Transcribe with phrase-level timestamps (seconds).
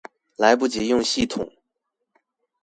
[0.35, 1.51] 來不及用系統